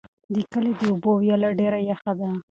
د 0.33 0.35
کلي 0.51 0.71
د 0.79 0.81
اوبو 0.91 1.11
ویاله 1.19 1.49
ډېره 1.59 1.79
یخه 1.89 2.11
ده. 2.19 2.29